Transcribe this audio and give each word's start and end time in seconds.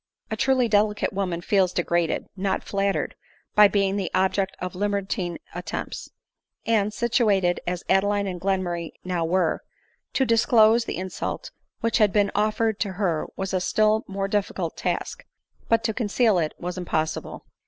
A 0.31 0.35
truly 0.35 0.67
delicate 0.67 1.13
woman 1.13 1.41
feels 1.41 1.71
degraded, 1.71 2.25
not 2.35 2.63
flattered, 2.63 3.13
by 3.53 3.67
being 3.67 3.97
the 3.97 4.09
object 4.15 4.55
of 4.57 4.73
libertine 4.73 5.37
attempts; 5.53 6.09
and, 6.65 6.91
situated 6.91 7.59
as 7.67 7.83
Adeline 7.87 8.25
and 8.25 8.41
Glenmurray 8.41 8.93
now 9.03 9.23
were, 9.23 9.61
to 10.13 10.25
disclose 10.25 10.85
the 10.85 10.97
insult 10.97 11.51
which 11.81 11.99
had 11.99 12.11
been 12.11 12.31
offered 12.33 12.79
to 12.79 12.93
her 12.93 13.27
was 13.35 13.53
a* 13.53 13.61
still 13.61 14.03
more 14.07 14.27
difficult 14.27 14.75
task; 14.75 15.23
but 15.69 15.83
to 15.83 15.93
conceal 15.93 16.39
it 16.39 16.55
was 16.57 16.79
impossible. 16.79 17.45